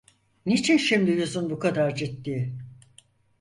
[0.45, 2.53] Niçin şimdi yüzün bu kadar ciddi?